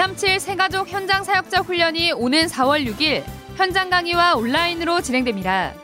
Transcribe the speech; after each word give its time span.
237 0.00 0.40
새가족 0.40 0.88
현장 0.88 1.24
사역자 1.24 1.60
훈련이 1.60 2.12
오는 2.12 2.46
4월 2.46 2.86
6일 2.86 3.22
현장 3.56 3.90
강의와 3.90 4.34
온라인으로 4.34 5.02
진행됩니다. 5.02 5.74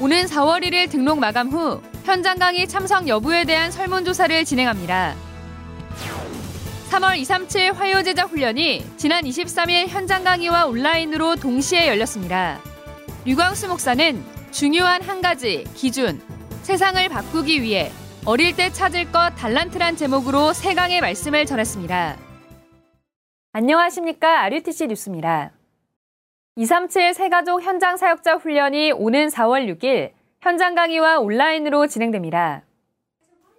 오는 0.00 0.24
4월 0.24 0.62
1일 0.64 0.90
등록 0.90 1.18
마감 1.18 1.50
후 1.50 1.82
현장 2.04 2.38
강의 2.38 2.66
참석 2.66 3.06
여부에 3.08 3.44
대한 3.44 3.70
설문조사를 3.70 4.46
진행합니다. 4.46 5.14
3월 6.88 7.18
237 7.18 7.74
화요제자 7.74 8.24
훈련이 8.24 8.86
지난 8.96 9.22
23일 9.24 9.88
현장 9.88 10.24
강의와 10.24 10.64
온라인으로 10.64 11.36
동시에 11.36 11.88
열렸습니다. 11.88 12.58
류광수 13.26 13.68
목사는 13.68 14.24
중요한 14.50 15.02
한 15.02 15.20
가지 15.20 15.64
기준, 15.74 16.22
세상을 16.62 17.06
바꾸기 17.10 17.60
위해 17.60 17.92
어릴 18.24 18.56
때 18.56 18.72
찾을 18.72 19.12
것 19.12 19.34
달란트란 19.36 19.96
제목으로 19.96 20.54
세 20.54 20.72
강의 20.72 21.02
말씀을 21.02 21.44
전했습니다. 21.44 22.31
안녕하십니까. 23.54 24.44
RUTC 24.44 24.86
뉴스입니다. 24.86 25.52
237 26.56 27.12
새가족 27.12 27.62
현장 27.62 27.98
사역자 27.98 28.36
훈련이 28.36 28.92
오는 28.92 29.28
4월 29.28 29.66
6일 29.76 30.12
현장 30.40 30.74
강의와 30.74 31.18
온라인으로 31.18 31.86
진행됩니다. 31.86 32.64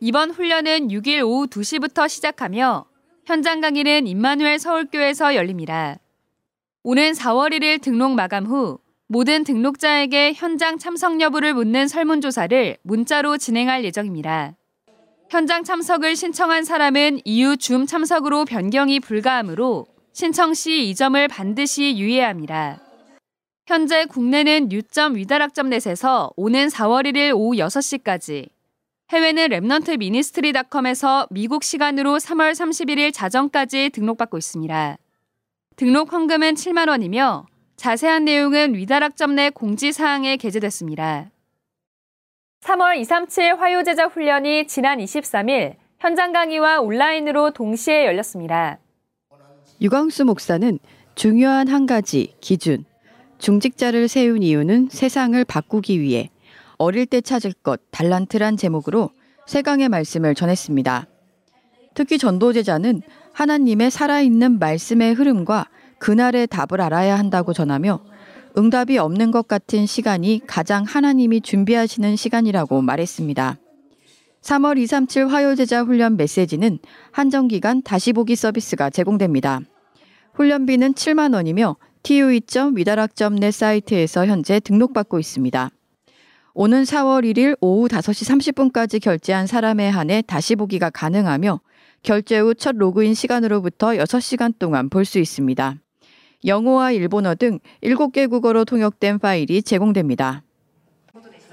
이번 0.00 0.30
훈련은 0.30 0.88
6일 0.88 1.22
오후 1.26 1.46
2시부터 1.48 2.08
시작하며 2.08 2.86
현장 3.26 3.60
강의는 3.60 4.06
임마누엘 4.06 4.58
서울교에서 4.58 5.34
열립니다. 5.34 5.98
오는 6.82 7.12
4월 7.12 7.52
1일 7.52 7.82
등록 7.82 8.12
마감 8.12 8.46
후 8.46 8.78
모든 9.06 9.44
등록자에게 9.44 10.32
현장 10.32 10.78
참석 10.78 11.20
여부를 11.20 11.52
묻는 11.52 11.88
설문조사를 11.88 12.78
문자로 12.84 13.36
진행할 13.36 13.84
예정입니다. 13.84 14.56
현장 15.30 15.64
참석을 15.64 16.16
신청한 16.16 16.64
사람은 16.64 17.20
이후 17.24 17.56
줌 17.56 17.86
참석으로 17.86 18.44
변경이 18.44 19.00
불가하므로 19.00 19.86
신청 20.12 20.54
시 20.54 20.88
이 20.88 20.94
점을 20.94 21.26
반드시 21.28 21.96
유의해야 21.96 22.28
합니다. 22.28 22.80
현재 23.66 24.04
국내는 24.04 24.68
뉴.위다락점 24.68 25.70
넷에서 25.70 26.30
오는 26.36 26.68
4월 26.68 27.04
1일 27.06 27.34
오후 27.34 27.56
6시까지, 27.56 28.48
해외는 29.10 29.48
Remnant 29.48 29.98
Ministry닷컴에서 29.98 31.26
미국 31.30 31.64
시간으로 31.64 32.18
3월 32.18 32.52
31일 32.52 33.12
자정까지 33.12 33.90
등록받고 33.90 34.38
있습니다. 34.38 34.98
등록 35.76 36.12
헌금은 36.12 36.54
7만 36.54 36.88
원이며 36.88 37.46
자세한 37.76 38.26
내용은 38.26 38.74
위다락점넷 38.74 39.54
공지사항에 39.54 40.36
게재됐습니다. 40.36 41.30
3월 42.64 42.96
237 42.96 43.60
화요제자 43.60 44.06
훈련이 44.06 44.66
지난 44.66 44.98
23일 44.98 45.74
현장 45.98 46.32
강의와 46.32 46.80
온라인으로 46.80 47.50
동시에 47.50 48.06
열렸습니다. 48.06 48.78
유광수 49.82 50.24
목사는 50.24 50.78
중요한 51.14 51.68
한 51.68 51.84
가지 51.84 52.34
기준, 52.40 52.86
중직자를 53.36 54.08
세운 54.08 54.42
이유는 54.42 54.88
세상을 54.90 55.44
바꾸기 55.44 56.00
위해 56.00 56.30
어릴 56.78 57.04
때 57.04 57.20
찾을 57.20 57.52
것 57.52 57.82
달란트란 57.90 58.56
제목으로 58.56 59.10
세강의 59.46 59.90
말씀을 59.90 60.34
전했습니다. 60.34 61.06
특히 61.92 62.16
전도제자는 62.16 63.02
하나님의 63.34 63.90
살아있는 63.90 64.58
말씀의 64.58 65.12
흐름과 65.12 65.68
그날의 65.98 66.46
답을 66.46 66.80
알아야 66.80 67.18
한다고 67.18 67.52
전하며 67.52 68.00
응답이 68.56 68.98
없는 68.98 69.30
것 69.30 69.48
같은 69.48 69.86
시간이 69.86 70.42
가장 70.46 70.84
하나님이 70.84 71.40
준비하시는 71.40 72.14
시간이라고 72.16 72.82
말했습니다. 72.82 73.58
3월 74.42 74.78
237 74.78 75.26
화요제자 75.28 75.82
훈련 75.82 76.16
메시지는 76.16 76.78
한정기간 77.10 77.82
다시 77.82 78.12
보기 78.12 78.36
서비스가 78.36 78.90
제공됩니다. 78.90 79.60
훈련비는 80.34 80.94
7만 80.94 81.34
원이며 81.34 81.76
tue.위다락.net 82.02 83.50
사이트에서 83.50 84.26
현재 84.26 84.60
등록받고 84.60 85.18
있습니다. 85.18 85.70
오는 86.52 86.82
4월 86.84 87.24
1일 87.24 87.56
오후 87.60 87.88
5시 87.88 88.52
30분까지 88.70 89.02
결제한 89.02 89.46
사람에 89.48 89.88
한해 89.88 90.22
다시 90.26 90.54
보기가 90.54 90.90
가능하며 90.90 91.60
결제 92.02 92.38
후 92.38 92.54
첫 92.54 92.76
로그인 92.76 93.14
시간으로부터 93.14 93.88
6시간 93.92 94.52
동안 94.58 94.90
볼 94.90 95.04
수 95.04 95.18
있습니다. 95.18 95.76
영어와 96.44 96.92
일본어 96.92 97.34
등 97.34 97.58
7개 97.82 98.28
국어로 98.28 98.64
통역된 98.64 99.18
파일이 99.18 99.62
제공됩니다. 99.62 100.42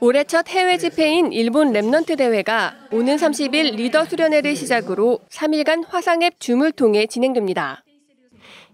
올해 0.00 0.24
첫 0.24 0.48
해외 0.48 0.78
집회인 0.78 1.32
일본 1.32 1.72
Remnant 1.72 2.18
대회가 2.18 2.74
오는 2.90 3.14
30일 3.14 3.76
리더 3.76 4.04
수련회를 4.04 4.56
시작으로 4.56 5.20
3일간 5.30 5.84
화상앱 5.86 6.40
줌을 6.40 6.72
통해 6.72 7.06
진행됩니다. 7.06 7.84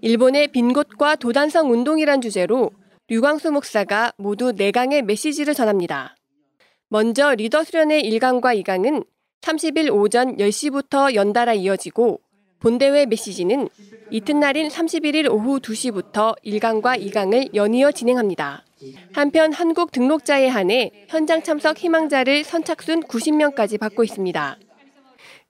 일본의 0.01 0.49
빈 0.49 0.73
곳과 0.73 1.17
도단성 1.17 1.71
운동이란 1.71 2.23
주제로 2.23 2.71
류광수 3.09 3.53
목사가 3.53 4.13
모두 4.17 4.53
4강의 4.53 5.03
메시지를 5.03 5.53
전합니다. 5.53 6.17
먼저 6.89 7.35
리더 7.35 7.63
수련회 7.63 8.01
1강과 8.03 8.59
2강은 8.63 9.05
30일 9.43 9.93
오전 9.93 10.37
10시부터 10.37 11.15
연달아 11.15 11.53
이어지고 11.55 12.21
본대회 12.61 13.07
메시지는 13.07 13.69
이튿날인 14.11 14.69
31일 14.69 15.31
오후 15.31 15.61
2시부터 15.61 16.35
1강과 16.45 17.01
2강을 17.01 17.55
연이어 17.55 17.93
진행합니다. 17.93 18.65
한편 19.13 19.53
한국 19.53 19.93
등록자에 19.93 20.49
한해 20.49 21.07
현장 21.09 21.43
참석 21.43 21.79
희망자를 21.79 22.45
선착순 22.45 23.03
90명까지 23.05 23.79
받고 23.79 24.05
있습니다. 24.05 24.59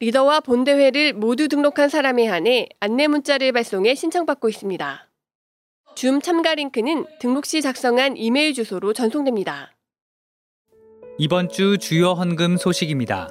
리더와 0.00 0.40
본대회를 0.40 1.14
모두 1.14 1.48
등록한 1.48 1.88
사람에 1.88 2.26
한해 2.26 2.68
안내 2.80 3.06
문자를 3.08 3.52
발송해 3.52 3.94
신청받고 3.94 4.48
있습니다. 4.48 5.08
줌 5.94 6.20
참가 6.20 6.54
링크는 6.54 7.06
등록 7.20 7.46
시 7.46 7.60
작성한 7.60 8.16
이메일 8.16 8.54
주소로 8.54 8.92
전송됩니다. 8.92 9.72
이번 11.18 11.48
주 11.48 11.78
주요 11.78 12.12
헌금 12.12 12.56
소식입니다. 12.56 13.28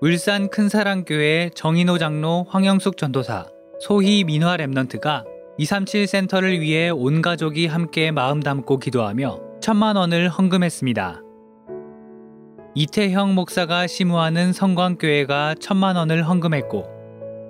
울산 0.00 0.48
큰사랑교회 0.48 1.50
정인호 1.56 1.98
장로 1.98 2.46
황영숙 2.48 2.96
전도사 2.96 3.48
소희 3.80 4.22
민화 4.22 4.56
Remnant가 4.56 5.24
237 5.58 6.06
센터를 6.06 6.60
위해 6.60 6.88
온 6.88 7.20
가족이 7.20 7.66
함께 7.66 8.12
마음 8.12 8.38
담고 8.38 8.78
기도하며 8.78 9.40
천만 9.60 9.96
원을 9.96 10.28
헌금했습니다. 10.28 11.20
이태형 12.76 13.34
목사가 13.34 13.88
시무하는 13.88 14.52
성광교회가 14.52 15.56
천만 15.58 15.96
원을 15.96 16.22
헌금했고 16.22 16.86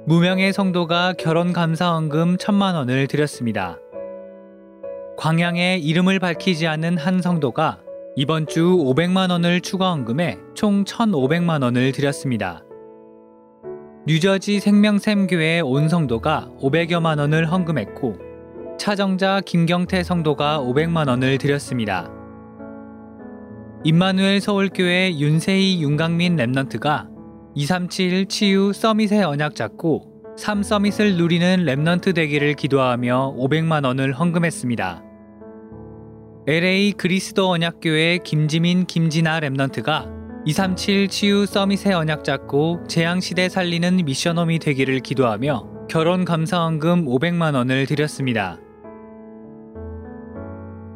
무명의 0.06 0.54
성도가 0.54 1.16
결혼 1.18 1.52
감사 1.52 1.92
헌금 1.92 2.38
천만 2.38 2.74
원을 2.76 3.08
드렸습니다. 3.08 3.76
광양에 5.18 5.76
이름을 5.76 6.18
밝히지 6.18 6.66
않은 6.66 6.96
한 6.96 7.20
성도가 7.20 7.82
이번 8.20 8.48
주 8.48 8.64
500만 8.64 9.30
원을 9.30 9.60
추가 9.60 9.92
헌금해 9.92 10.38
총 10.52 10.82
1,500만 10.82 11.62
원을 11.62 11.92
드렸습니다. 11.92 12.64
뉴저지 14.08 14.58
생명샘교회 14.58 15.60
온 15.60 15.88
성도가 15.88 16.50
500여만 16.60 17.20
원을 17.20 17.48
헌금했고 17.48 18.18
차정자 18.76 19.42
김경태 19.46 20.02
성도가 20.02 20.58
500만 20.58 21.06
원을 21.08 21.38
드렸습니다. 21.38 22.10
임마누엘 23.84 24.40
서울교회 24.40 25.16
윤세희 25.16 25.80
윤강민 25.80 26.34
Remnant가 26.38 27.06
237 27.54 28.26
치유 28.26 28.72
summit의 28.72 29.22
언약 29.22 29.54
잡고 29.54 30.34
3 30.36 30.64
summit을 30.64 31.18
누리는 31.18 31.64
Remnant 31.64 32.16
되기를 32.16 32.54
기도하며 32.54 33.36
500만 33.38 33.84
원을 33.84 34.12
헌금했습니다. 34.12 35.07
LA 36.50 36.92
그리스도 36.92 37.50
언약교회 37.50 38.20
김지민 38.24 38.86
김진아 38.86 39.40
랩넌트가 39.40 40.46
237 40.46 41.08
치유 41.08 41.44
서밋의 41.44 41.92
언약 41.92 42.24
잡고 42.24 42.84
재앙시대 42.88 43.50
살리는 43.50 43.96
미션홈이 43.96 44.58
되기를 44.58 45.00
기도하며 45.00 45.86
결혼 45.90 46.24
감사원금 46.24 47.04
500만 47.04 47.54
원을 47.54 47.84
드렸습니다. 47.84 48.58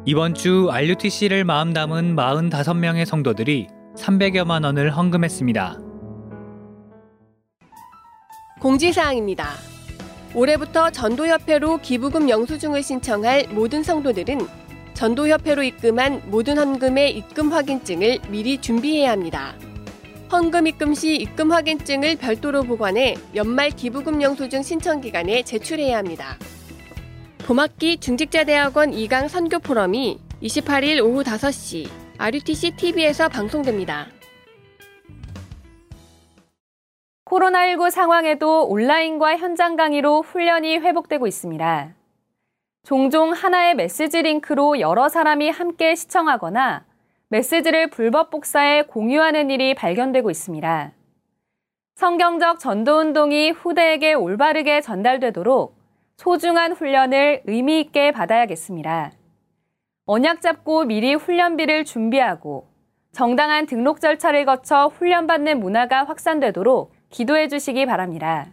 이번 0.05 0.33
주 0.33 0.69
RUTC를 0.71 1.43
마음 1.43 1.71
담은 1.71 2.15
45명의 2.15 3.05
성도들이 3.05 3.67
300여만 3.95 4.65
원을 4.65 4.89
헌금했습니다. 4.89 5.77
공지사항입니다. 8.59 9.49
올해부터 10.33 10.89
전도협회로 10.89 11.77
기부금 11.77 12.27
영수증을 12.27 12.81
신청할 12.81 13.49
모든 13.51 13.83
성도들은 13.83 14.62
전도협회로 14.93 15.63
입금한 15.63 16.23
모든 16.27 16.57
헌금의 16.57 17.17
입금 17.17 17.51
확인증을 17.51 18.19
미리 18.29 18.59
준비해야 18.59 19.11
합니다. 19.11 19.55
헌금 20.31 20.67
입금 20.67 20.93
시 20.93 21.15
입금 21.15 21.51
확인증을 21.51 22.15
별도로 22.15 22.63
보관해 22.63 23.15
연말 23.35 23.69
기부금 23.69 24.21
영수증 24.21 24.63
신청 24.63 25.01
기간에 25.01 25.43
제출해야 25.43 25.97
합니다. 25.97 26.37
봄학기 27.45 27.97
중직자대학원 27.97 28.91
2강 28.91 29.27
선교 29.27 29.59
포럼이 29.59 30.19
28일 30.41 31.03
오후 31.03 31.23
5시 31.23 31.87
RUTC 32.17 32.71
TV에서 32.77 33.29
방송됩니다. 33.29 34.07
코로나19 37.25 37.89
상황에도 37.91 38.67
온라인과 38.67 39.37
현장 39.37 39.75
강의로 39.75 40.21
훈련이 40.21 40.77
회복되고 40.77 41.25
있습니다. 41.27 41.95
종종 42.83 43.31
하나의 43.31 43.75
메시지 43.75 44.21
링크로 44.21 44.81
여러 44.81 45.07
사람이 45.07 45.49
함께 45.49 45.95
시청하거나 45.95 46.83
메시지를 47.29 47.89
불법 47.89 48.29
복사해 48.29 48.83
공유하는 48.83 49.49
일이 49.49 49.73
발견되고 49.73 50.29
있습니다. 50.29 50.91
성경적 51.95 52.59
전도운동이 52.59 53.51
후대에게 53.51 54.13
올바르게 54.13 54.81
전달되도록 54.81 55.77
소중한 56.17 56.73
훈련을 56.73 57.43
의미 57.45 57.79
있게 57.79 58.11
받아야겠습니다. 58.11 59.11
언약 60.05 60.41
잡고 60.41 60.83
미리 60.83 61.13
훈련비를 61.13 61.85
준비하고 61.85 62.67
정당한 63.13 63.65
등록 63.65 64.01
절차를 64.01 64.43
거쳐 64.43 64.87
훈련받는 64.87 65.61
문화가 65.61 66.03
확산되도록 66.03 66.91
기도해 67.09 67.47
주시기 67.47 67.85
바랍니다. 67.85 68.47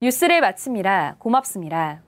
뉴스를 0.00 0.40
마칩니다. 0.40 1.16
고맙습니다. 1.18 2.02